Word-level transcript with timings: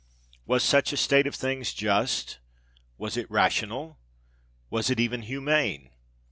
Was 0.47 0.63
such 0.63 0.91
a 0.91 0.97
state 0.97 1.27
of 1.27 1.35
things 1.35 1.75
just? 1.75 2.39
was 2.97 3.17
it 3.17 3.29
rational? 3.29 3.99
was 4.71 4.89
it 4.89 4.99
even 4.99 5.21
humane? 5.21 5.91